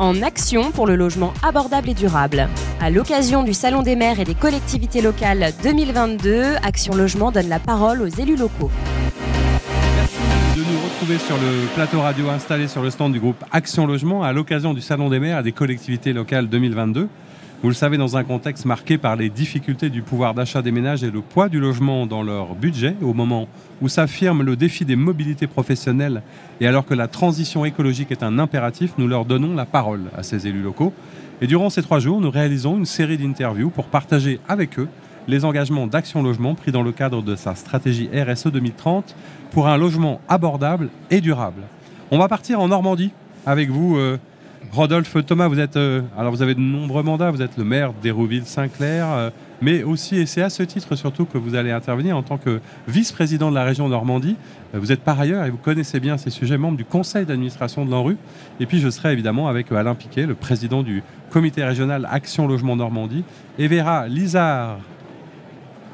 [0.00, 2.48] en action pour le logement abordable et durable.
[2.80, 7.58] À l'occasion du Salon des maires et des collectivités locales 2022, Action Logement donne la
[7.58, 8.70] parole aux élus locaux.
[9.96, 10.16] Merci
[10.56, 14.22] de nous retrouver sur le plateau radio installé sur le stand du groupe Action Logement
[14.22, 17.06] à l'occasion du Salon des maires et des collectivités locales 2022.
[17.62, 21.04] Vous le savez, dans un contexte marqué par les difficultés du pouvoir d'achat des ménages
[21.04, 23.48] et le poids du logement dans leur budget, au moment
[23.82, 26.22] où s'affirme le défi des mobilités professionnelles
[26.62, 30.22] et alors que la transition écologique est un impératif, nous leur donnons la parole à
[30.22, 30.94] ces élus locaux.
[31.42, 34.88] Et durant ces trois jours, nous réalisons une série d'interviews pour partager avec eux
[35.28, 39.14] les engagements d'Action Logement pris dans le cadre de sa stratégie RSE 2030
[39.50, 41.60] pour un logement abordable et durable.
[42.10, 43.10] On va partir en Normandie
[43.44, 44.18] avec vous, euh,
[44.72, 47.92] Rodolphe Thomas, vous êtes, euh, alors vous avez de nombreux mandats, vous êtes le maire
[47.92, 52.22] d'Hérouville-Saint-Clair, euh, mais aussi, et c'est à ce titre surtout que vous allez intervenir en
[52.22, 54.36] tant que vice-président de la région Normandie.
[54.72, 57.84] Euh, vous êtes par ailleurs, et vous connaissez bien ces sujets, membre du conseil d'administration
[57.84, 58.16] de l'ANRU.
[58.60, 62.76] Et puis je serai évidemment avec Alain Piquet, le président du comité régional Action Logement
[62.76, 63.24] Normandie,
[63.58, 64.78] et Vera Lizard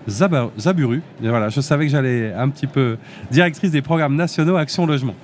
[0.07, 1.01] Zaburu.
[1.23, 2.99] Voilà, je savais que j'allais un petit peu
[3.31, 5.15] directrice des programmes nationaux Action Logement.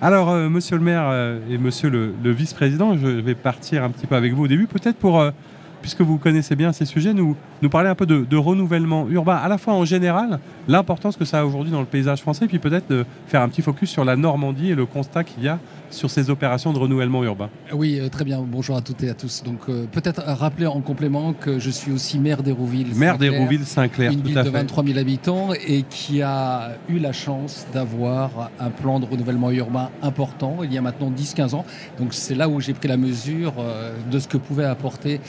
[0.00, 4.06] Alors, euh, monsieur le maire euh, et monsieur le, vice-président, je vais partir un petit
[4.06, 5.30] peu avec vous au début, peut-être pour, euh,
[5.80, 9.36] puisque vous connaissez bien ces sujets, nous, nous parler un peu de, de renouvellement urbain,
[9.36, 12.58] à la fois en général, l'importance que ça a aujourd'hui dans le paysage français, puis
[12.58, 15.58] peut-être de faire un petit focus sur la Normandie et le constat qu'il y a
[15.90, 17.50] sur ces opérations de renouvellement urbain.
[17.72, 18.40] Oui, euh, très bien.
[18.46, 19.42] Bonjour à toutes et à tous.
[19.42, 22.94] Donc, euh, peut-être rappeler en complément que je suis aussi maire d'Hérouville.
[22.94, 24.58] Maire d'Hérouville, Saint-Clair, Une tout ville à de fait.
[24.58, 29.90] 23 000 habitants et qui a eu la chance d'avoir un plan de renouvellement urbain
[30.02, 31.64] important il y a maintenant 10-15 ans.
[31.98, 35.20] Donc, c'est là où j'ai pris la mesure euh, de ce que pouvait apporter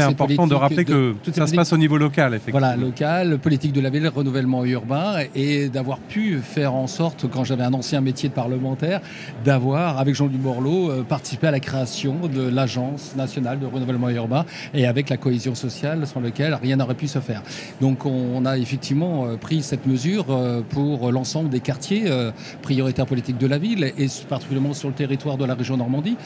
[0.00, 2.60] C'est ces important de rappeler que toutes ces ça se passe au niveau local, effectivement.
[2.60, 7.44] Voilà, local, politique de la ville, renouvellement urbain, et d'avoir pu faire en sorte, quand
[7.44, 9.00] j'avais un ancien métier de parlementaire,
[9.44, 14.44] d'avoir, avec Jean-Luc Borloo, euh, participé à la création de l'Agence nationale de renouvellement urbain,
[14.74, 17.42] et avec la cohésion sociale, sans laquelle rien n'aurait pu se faire.
[17.80, 22.10] Donc on a effectivement euh, pris cette mesure euh, pour l'ensemble des quartiers
[22.62, 26.16] prioritaires politiques de la ville, et particulièrement sur le territoire de la région Normandie,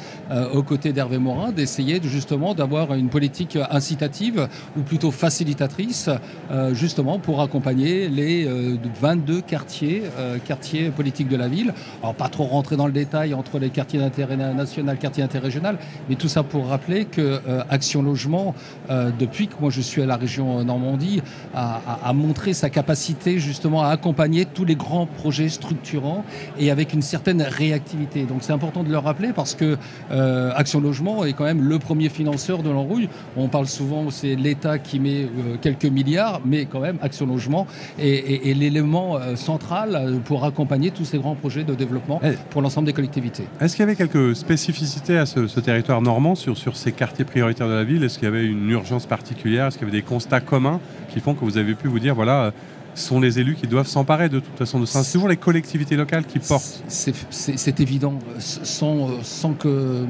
[0.52, 6.10] aux côtés d'Hervé Morin, d'essayer de, justement d'avoir une politique incitative, ou plutôt facilitatrice,
[6.50, 11.72] euh, justement pour accompagner les euh, 22 quartiers, euh, quartiers politiques de la ville.
[12.02, 16.14] Alors pas trop rentrer dans le détail entre les quartiers d'intérêt national, quartiers interrégional, mais
[16.14, 18.54] tout ça pour rappeler que euh, Action Logement,
[18.90, 21.22] euh, depuis que moi je suis à la région Normandie,
[21.54, 26.24] a, montré sa capacité justement à accompagner tous les grands projets structurants
[26.58, 28.24] et avec une certaine réactivité.
[28.24, 29.76] Donc c'est important de le rappeler parce que
[30.10, 33.08] euh, Action Logement est quand même le premier financeur de l'enrouille.
[33.54, 37.68] Parle souvent, c'est l'État qui met euh, quelques milliards, mais quand même Action Logement
[38.00, 42.20] est, est- est l'élément euh, central euh, pour accompagner tous ces grands projets de développement
[42.24, 42.32] Eh.
[42.50, 43.44] pour l'ensemble des collectivités.
[43.60, 47.24] Est-ce qu'il y avait quelques spécificités à ce, ce territoire normand sur, sur ces quartiers
[47.24, 48.02] prioritaires de la ville?
[48.02, 49.66] Est-ce qu'il y avait une urgence particulière?
[49.68, 52.16] Est-ce qu'il y avait des constats communs qui font que vous avez pu vous dire,
[52.16, 52.52] voilà,
[52.96, 55.02] ce sont les élus qui doivent s'emparer de toute façon de ça?
[55.02, 56.82] C'est toujours les collectivités locales qui portent.
[56.88, 60.04] C'est évident, sans, sans que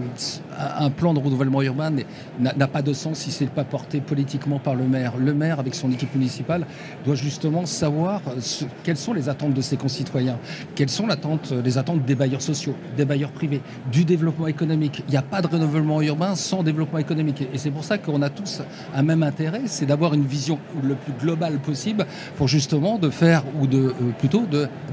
[0.59, 2.06] un plan de renouvellement urbain n'est-
[2.38, 5.12] n'a pas de sens si c'est pas porté politiquement par le maire.
[5.19, 6.66] Le maire, avec son équipe municipale,
[7.04, 10.38] doit justement savoir ce- quelles sont les attentes de ses concitoyens,
[10.75, 13.60] quelles sont l'attente- les attentes des bailleurs sociaux, des bailleurs privés,
[13.93, 15.03] du développement économique.
[15.09, 17.43] Il n'y a pas de renouvellement urbain sans développement économique.
[17.53, 18.62] Et c'est pour ça qu'on a tous
[18.94, 22.06] un même intérêt, c'est d'avoir une vision le plus globale possible
[22.37, 24.44] pour justement de faire, ou de, euh, plutôt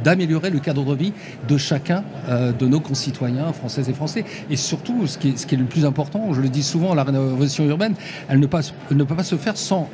[0.04, 1.14] d'améliorer le cadre de vie
[1.48, 4.26] de chacun euh, de nos concitoyens françaises et français.
[4.50, 6.96] Et surtout, ce qui, est, ce qui est le plus important, je le dis souvent,
[6.96, 7.94] la rénovation urbaine,
[8.30, 9.90] elle ne, peut pas se faire sans,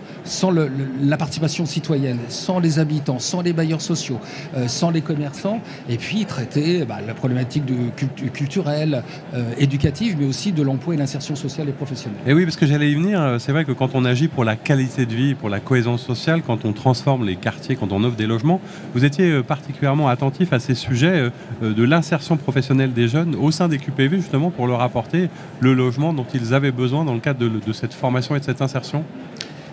[1.01, 4.19] la participation citoyenne, sans les habitants, sans les bailleurs sociaux,
[4.55, 5.59] euh, sans les commerçants,
[5.89, 7.63] et puis traiter bah, la problématique
[8.33, 9.01] culturelle,
[9.33, 12.19] euh, éducative, mais aussi de l'emploi et l'insertion sociale et professionnelle.
[12.27, 14.43] Et oui, parce que j'allais y venir, euh, c'est vrai que quand on agit pour
[14.43, 18.03] la qualité de vie, pour la cohésion sociale, quand on transforme les quartiers, quand on
[18.03, 18.61] offre des logements,
[18.93, 21.31] vous étiez particulièrement attentif à ces sujets
[21.63, 26.13] de l'insertion professionnelle des jeunes au sein des QPV, justement pour leur apporter le logement
[26.13, 29.03] dont ils avaient besoin dans le cadre de, cette formation et de cette insertion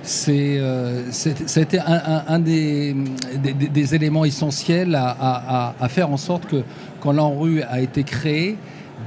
[0.03, 1.11] C'est, euh,
[1.57, 6.63] été un, un- des, éléments essentiels à faire en sorte que,
[7.01, 8.57] quand l'ANRU a été créé,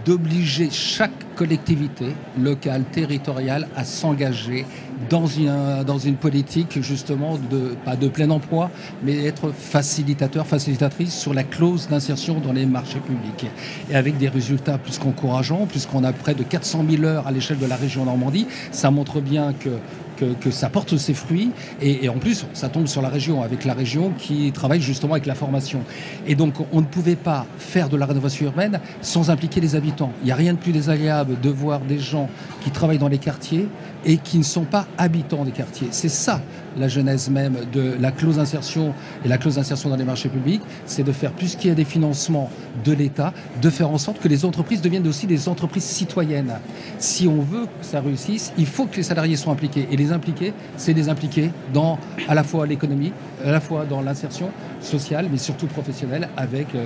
[0.05, 2.07] d'obliger chaque collectivité
[2.37, 4.65] locale, territoriale, à s'engager
[5.09, 8.71] dans une, dans une politique justement de, pas de plein emploi,
[9.03, 13.45] mais être facilitateur, facilitatrice sur la clause d'insertion dans les marchés publics.
[13.89, 17.59] Et avec des résultats plus qu'encourageants, puisqu'on a près de 400 000 heures à l'échelle
[17.59, 19.69] de la région Normandie, ça montre bien que
[20.17, 21.51] que, ça porte ses fruits.
[21.81, 25.25] Et, en plus, ça tombe sur la région, avec la région qui travaille justement avec
[25.25, 25.81] la formation.
[26.25, 30.11] Et donc, on ne pouvait pas faire de la rénovation urbaine sans impliquer les habitants.
[30.21, 32.29] Il n'y a rien de plus désagréable de voir des gens
[32.61, 33.67] qui travaillent dans les quartiers
[34.05, 35.87] et qui ne sont pas habitants des quartiers.
[35.91, 36.41] C'est ça
[36.77, 38.93] la genèse même de la clause d'insertion
[39.25, 41.75] et la clause d'insertion dans les marchés publics, c'est de faire, plus qu'il y a
[41.75, 42.49] des financements
[42.85, 46.53] de l'État, de faire en sorte que les entreprises deviennent aussi des entreprises citoyennes.
[46.99, 49.87] Si on veut que ça réussisse, il faut que les salariés soient impliqués.
[49.91, 51.97] Et les impliquer, c'est les impliquer dans
[52.27, 53.13] à la fois l'économie,
[53.43, 54.49] à la fois dans l'insertion
[54.79, 56.85] sociale, mais surtout professionnelle avec euh,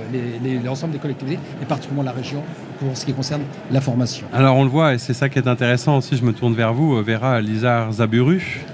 [0.64, 2.42] l'ensemble des collectivités et particulièrement la région
[2.82, 4.26] pour ce qui concerne la formation.
[4.32, 6.72] Alors on le voit et c'est ça qui est intéressant aussi, je me tourne vers
[6.72, 8.64] vous, euh, Vera Lizard Zaburu.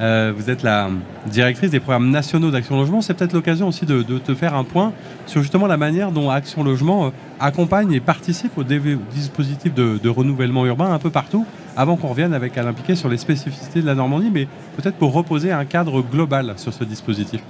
[0.00, 0.88] Euh, vous êtes la
[1.26, 3.02] directrice des programmes nationaux d'Action Logement.
[3.02, 4.92] C'est peut-être l'occasion aussi de, te faire un point
[5.26, 10.08] sur justement la manière dont Action Logement euh, accompagne et participe au dispositif de, de,
[10.08, 13.86] renouvellement urbain un peu partout, avant qu'on revienne avec Alain Piquet sur les spécificités de
[13.86, 17.42] la Normandie, mais peut-être pour reposer un cadre global sur ce dispositif.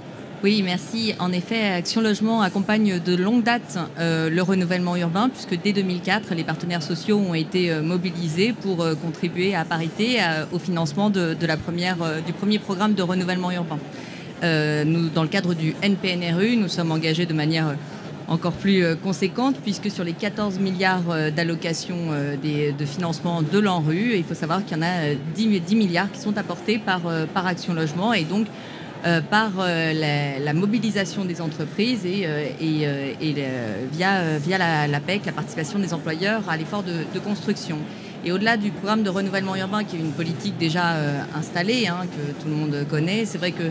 [0.43, 1.15] Oui, merci.
[1.19, 6.35] En effet, Action Logement accompagne de longue date euh, le renouvellement urbain, puisque dès 2004,
[6.35, 10.19] les partenaires sociaux ont été euh, mobilisés pour euh, contribuer à parité
[10.51, 13.79] au financement du premier programme de renouvellement urbain.
[14.41, 17.77] dans le cadre du NPNRU, nous sommes engagés de manière
[18.27, 22.11] encore plus conséquente, puisque sur les 14 milliards d'allocations
[22.43, 26.19] de financement de l'ANRU, il faut savoir qu'il y en a 10, 10, milliards qui
[26.19, 27.01] sont apportés par,
[27.33, 28.13] par Action Logement.
[28.13, 28.47] Et donc,
[29.05, 33.13] euh, par euh, la, mobilisation des entreprises et, euh,
[33.91, 34.57] via, via
[34.87, 37.79] la, PEC, la participation des employeurs à l'effort de, construction.
[38.23, 40.95] Et au-delà du programme de renouvellement urbain, qui est une politique déjà
[41.35, 43.63] installée, hein, que tout le monde connaît, c'est vrai que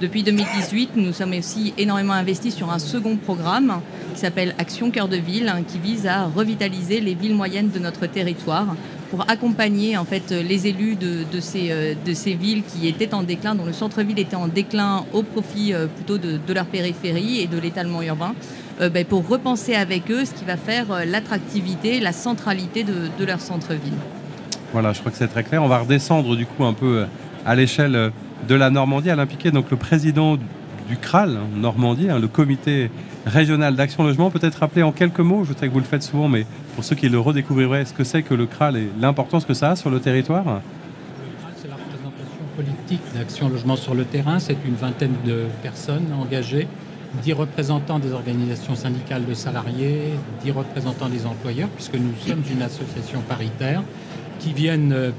[0.00, 3.80] depuis 2018, nous sommes aussi énormément investis sur un second programme
[4.14, 7.78] qui s'appelle Action Cœur de Ville, hein, qui vise à revitaliser les villes moyennes de
[7.78, 8.74] notre territoire
[9.10, 13.22] pour accompagner en fait les élus de, ces, euh, de ces villes qui étaient en
[13.22, 17.46] déclin, dont le centre-ville était en déclin au profit euh, plutôt de, leur périphérie et
[17.46, 18.34] de l'étalement urbain,
[18.80, 23.40] euh, ben, pour repenser avec eux ce qui va faire l'attractivité, la centralité de, leur
[23.40, 23.94] centre-ville.
[24.72, 25.62] Voilà, je crois que c'est très clair.
[25.62, 27.06] On va redescendre du coup un peu
[27.44, 28.12] à l'échelle
[28.48, 29.10] de la Normandie.
[29.10, 30.36] Alain Piquet, donc le président
[30.88, 32.90] du CRAL, hein, Normandie, hein, le comité
[33.26, 34.30] régional d'action logement.
[34.30, 36.96] Peut-être rappeler en quelques mots, je sais que vous le faites souvent, mais pour ceux
[36.96, 39.90] qui le redécouvriraient, ce que c'est que le CRAL et l'importance que ça a sur
[39.90, 40.44] le territoire?
[40.44, 40.50] Le
[41.40, 44.38] CRAL, c'est la représentation politique d'action logement sur le terrain.
[44.38, 46.66] C'est une vingtaine de personnes engagées,
[47.22, 52.62] dix représentants des organisations syndicales de salariés, dix représentants des employeurs, puisque nous sommes une
[52.62, 53.82] association paritaire
[54.40, 55.10] qui viennent euh,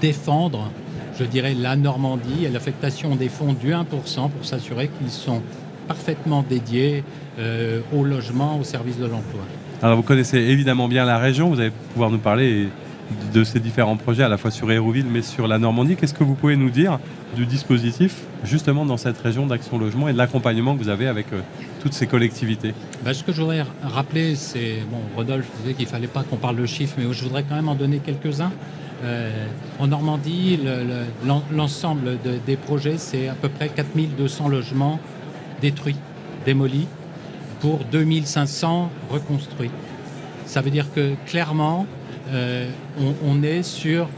[0.00, 0.70] défendre
[1.18, 5.42] je dirais, la Normandie et l'affectation des fonds du 1% pour s'assurer qu'ils sont
[5.86, 7.04] parfaitement dédiés
[7.38, 9.42] euh, au logement, au service de l'emploi.
[9.82, 12.68] Alors vous connaissez évidemment bien la région, vous allez pouvoir nous parler
[13.34, 15.96] de ces différents projets à la fois sur Hérouville mais sur la Normandie.
[15.96, 16.98] Qu'est-ce que vous pouvez nous dire
[17.36, 21.26] du dispositif justement dans cette région d'action logement et de l'accompagnement que vous avez avec
[21.32, 21.40] euh,
[21.82, 22.72] toutes ces collectivités?
[23.04, 26.36] Ben, Ce que je voudrais rappeler, c'est, bon, Rodolphe disait qu'il ne fallait pas qu'on
[26.36, 28.52] parle de chiffres, mais je voudrais quand même en donner quelques-uns.
[29.04, 29.46] Euh,
[29.78, 30.58] en Normandie,
[31.52, 34.98] l'ensemble des projets, c'est à peu près 4200 logements
[35.60, 35.96] détruits,
[36.46, 36.86] démolis,
[37.60, 39.70] pour 2500 reconstruits.
[40.46, 41.86] Ça veut dire que clairement,
[42.32, 42.68] euh,
[43.22, 44.08] on, est sur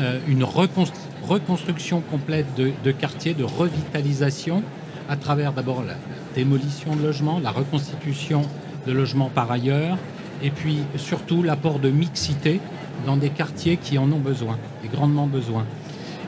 [0.00, 4.62] euh, une reconstruction complète de, de quartiers, de revitalisation,
[5.08, 5.94] à travers d'abord la
[6.34, 8.42] démolition de logements, la reconstitution
[8.86, 9.96] de logements par ailleurs,
[10.42, 12.60] et puis surtout l'apport de mixité
[13.06, 15.64] dans des quartiers qui en ont besoin, et grandement besoin.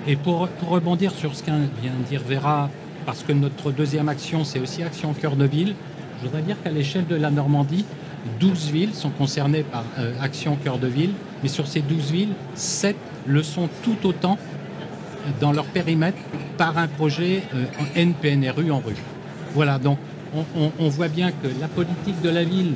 [0.07, 2.71] Et pour, rebondir sur ce qu'un vient de dire Vera,
[3.05, 5.75] parce que notre deuxième action, c'est aussi Action Cœur de Ville,
[6.21, 7.85] je voudrais dire qu'à l'échelle de la Normandie,
[8.41, 11.13] 12 villes sont concernées par euh, Action Cœur de Ville,
[11.43, 14.39] mais sur ces 12 villes, 7 le sont tout autant
[15.41, 16.19] dans leur périmètre
[16.57, 17.65] par un projet euh,
[17.97, 18.95] NPNRU en rue.
[19.55, 19.99] Voilà, donc
[20.79, 22.75] on voit bien que la politique de la ville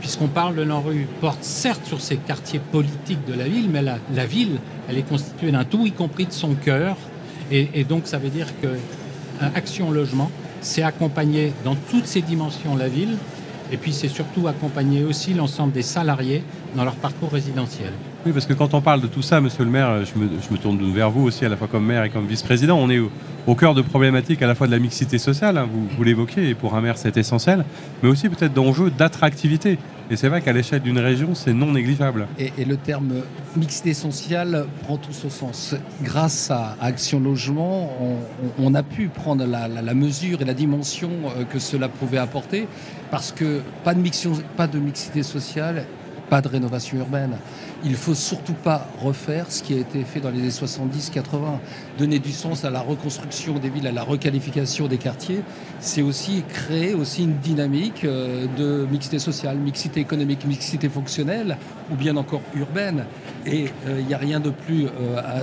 [0.00, 4.26] puisqu'on parle de l'ANRU, porte certes sur ces quartiers politiques de la ville, mais la,
[4.26, 6.96] ville, elle est constituée d'un tout, y compris de son cœur.
[7.50, 10.30] Et, donc, ça veut dire que euh, Action Logement,
[10.60, 13.16] c'est accompagner dans toutes ses dimensions la ville,
[13.72, 16.42] et puis c'est surtout accompagner aussi l'ensemble des salariés
[16.74, 17.92] dans leur parcours résidentiel.
[18.26, 20.92] Oui, parce que quand on parle de tout ça, monsieur le maire, je me, tourne
[20.92, 23.00] vers vous aussi, à la fois comme maire et comme vice-président, on est
[23.46, 26.50] au, cœur de problématiques à la fois de la mixité sociale, hein, vous, vous l'évoquez,
[26.50, 27.64] et pour un maire c'est essentiel,
[28.02, 29.78] mais aussi peut-être d'enjeux d'attractivité.
[30.10, 32.26] Et c'est vrai qu'à l'échelle d'une région, c'est non négligeable.
[32.38, 33.22] Et, le terme
[33.56, 35.74] mixité sociale prend tout son sens.
[36.02, 37.90] Grâce à Action Logement,
[38.58, 42.68] on, a pu prendre la, mesure et la dimension euh, que cela pouvait apporter,
[43.10, 44.02] parce que pas de,
[44.56, 45.84] pas de mixité sociale,
[46.30, 47.36] pas de rénovation urbaine.
[47.84, 51.22] Il faut surtout pas refaire ce qui a été fait dans les années 70-80.
[51.98, 55.42] Donner du sens à la reconstruction des villes, à la requalification des quartiers,
[55.80, 61.56] c'est aussi créer aussi une dynamique euh, de mixité sociale, mixité économique, mixité fonctionnelle,
[61.90, 63.04] ou bien encore urbaine.
[63.46, 64.88] Et il n'y a rien de plus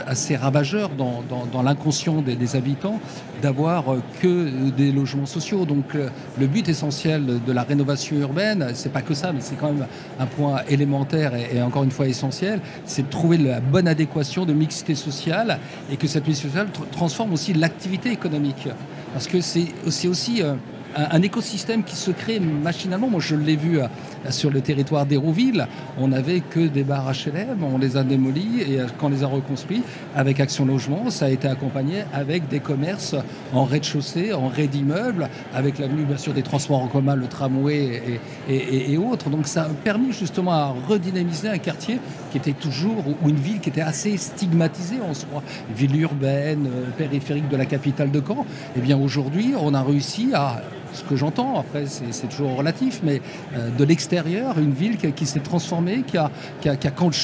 [0.06, 3.00] assez ravageur dans, l'inconscient des, habitants
[3.42, 3.86] d'avoir
[4.22, 5.65] que des logements sociaux.
[5.65, 9.72] Donc le but essentiel de la rénovation urbaine, c'est pas que ça, mais c'est quand
[9.72, 9.88] même
[10.20, 14.53] un point élémentaire et, encore une fois essentiel, c'est de trouver la bonne adéquation de
[14.53, 15.60] mixité sociale
[15.91, 18.67] et que cette mixité sociale transforme aussi l'activité économique.
[19.13, 19.67] Parce que c'est
[20.08, 20.55] aussi euh,
[20.96, 23.10] un, écosystème qui se crée machinalement.
[23.10, 23.88] Moi, je l'ai vu euh,
[24.30, 25.68] sur le territoire d'Hérouville.
[25.98, 29.24] On n'avait que des bars HLM, on les a démolis et euh, quand on les
[29.24, 29.84] a reconstruits,
[30.16, 33.16] avec Action Logement, ça a été accompagné avec des commerces
[33.54, 38.20] en rez-de-chaussée, en rez d'immeubles, avec l'avenue bien sûr des transports en commun, le tramway
[38.50, 39.30] et, autres.
[39.30, 42.00] Donc ça a permis justement à redynamiser un quartier
[42.32, 45.44] qui était toujours, ou une ville qui était assez stigmatisée en soi,
[45.75, 48.46] ville urbaine, euh, périphérique de la capitale de Caen.
[48.78, 50.62] Eh bien aujourd'hui, on a réussi à
[50.96, 53.22] ce que j'entends, après c'est toujours relatif, mais
[53.56, 56.32] euh, de l'extérieur, une ville qui, s'est transformée, qui a,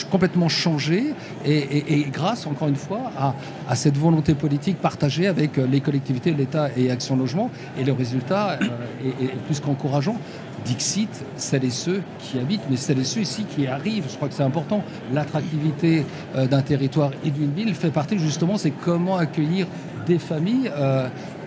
[0.09, 1.13] complètement changé,
[1.45, 3.11] et, grâce, encore une fois,
[3.67, 7.49] à, cette volonté politique partagée avec euh, les collectivités, l'État et Action Logement,
[7.79, 10.17] et le résultat euh, est, plus qu'encourageant.
[10.63, 14.27] Dixit, celles et ceux qui habitent, mais celles et ceux ici qui arrivent, je crois
[14.27, 14.83] que c'est important.
[15.11, 19.65] L'attractivité d'un territoire et d'une ville fait partie justement, c'est comment accueillir
[20.05, 20.69] des familles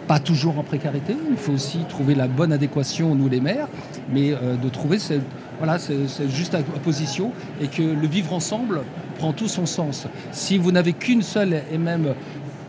[0.07, 1.17] pas toujours en précarité.
[1.31, 3.69] Il faut aussi trouver la bonne adéquation, nous les maires,
[4.13, 5.23] mais euh, de trouver cette,
[6.29, 8.83] juste position et que le vivre ensemble
[9.19, 10.07] prend tout son sens.
[10.33, 12.15] Si vous n'avez qu'une seule et même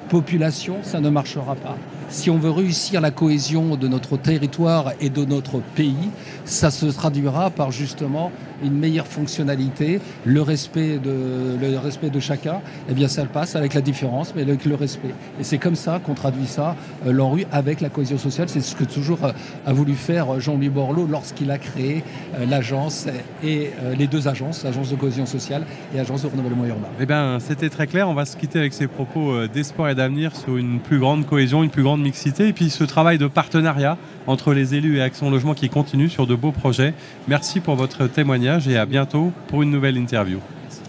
[0.09, 1.77] population, ça ne marchera pas.
[2.09, 6.11] Si on veut réussir la cohésion de notre territoire et de notre pays,
[6.45, 8.31] ça se traduira par justement
[8.63, 13.73] une meilleure fonctionnalité, le respect de, le respect de chacun, eh bien ça passe avec
[13.73, 15.13] la différence, mais avec le respect.
[15.39, 18.49] Et c'est comme ça qu'on traduit ça, euh, avec la cohésion sociale.
[18.49, 19.31] C'est ce que toujours euh,
[19.65, 22.03] a voulu faire Jean-Louis Borloo lorsqu'il a créé
[22.35, 23.07] euh, l'agence
[23.43, 26.87] et les deux agences, l'agence de cohésion sociale et l'agence de renouvellement urbain.
[26.99, 28.07] Eh bien, c'était très clair.
[28.09, 31.63] On va se quitter avec ces propos d'espoir et d'avenir sur une plus grande cohésion,
[31.63, 33.97] une plus grande mixité, et puis ce travail de partenariat
[34.27, 36.93] entre les élus et Action Logement qui continue sur de beaux projets.
[37.27, 40.39] Merci pour votre témoignage et à bientôt pour une nouvelle interview.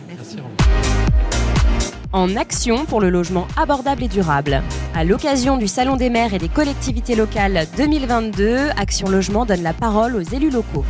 [0.09, 0.37] Merci.
[2.13, 4.63] En action pour le logement abordable et durable.
[4.95, 9.73] À l'occasion du Salon des maires et des collectivités locales 2022, Action Logement donne la
[9.73, 10.85] parole aux élus locaux.